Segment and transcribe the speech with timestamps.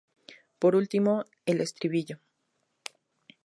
[0.57, 2.17] Por último, el estribillo.